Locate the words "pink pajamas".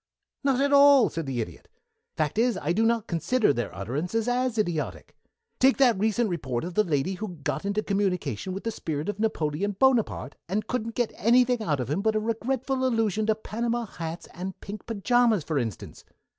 14.59-15.43